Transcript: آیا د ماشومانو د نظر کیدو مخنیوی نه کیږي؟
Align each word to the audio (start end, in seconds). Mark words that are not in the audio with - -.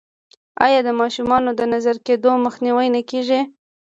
آیا 0.65 0.79
د 0.87 0.89
ماشومانو 1.01 1.49
د 1.59 1.61
نظر 1.73 1.95
کیدو 2.05 2.31
مخنیوی 2.45 2.87
نه 2.95 3.01
کیږي؟ 3.09 3.41